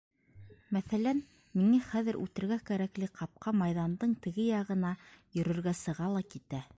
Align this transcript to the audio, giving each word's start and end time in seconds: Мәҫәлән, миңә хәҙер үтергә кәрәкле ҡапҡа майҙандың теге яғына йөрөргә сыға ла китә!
Мәҫәлән, 0.75 1.19
миңә 1.59 1.81
хәҙер 1.89 2.17
үтергә 2.23 2.57
кәрәкле 2.71 3.11
ҡапҡа 3.19 3.53
майҙандың 3.61 4.19
теге 4.27 4.49
яғына 4.49 4.97
йөрөргә 5.39 5.79
сыға 5.85 6.13
ла 6.19 6.29
китә! 6.35 6.67